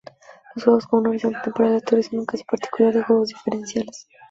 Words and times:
Los 0.55 0.63
juegos 0.63 0.87
con 0.87 1.01
un 1.01 1.07
horizonte 1.09 1.41
temporal 1.43 1.73
aleatorio 1.73 2.01
son 2.01 2.19
un 2.21 2.25
caso 2.25 2.43
particular 2.49 2.91
de 2.91 3.03
juegos 3.03 3.27
diferenciales. 3.27 4.07